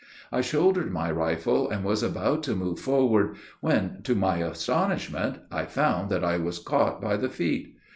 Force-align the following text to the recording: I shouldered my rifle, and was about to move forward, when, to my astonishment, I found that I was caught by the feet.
I 0.31 0.41
shouldered 0.41 0.91
my 0.91 1.11
rifle, 1.11 1.69
and 1.69 1.83
was 1.83 2.01
about 2.01 2.41
to 2.45 2.55
move 2.55 2.79
forward, 2.79 3.35
when, 3.59 4.01
to 4.01 4.15
my 4.15 4.37
astonishment, 4.37 5.37
I 5.51 5.65
found 5.65 6.09
that 6.09 6.23
I 6.23 6.37
was 6.37 6.57
caught 6.57 6.99
by 6.99 7.17
the 7.17 7.29
feet. 7.29 7.77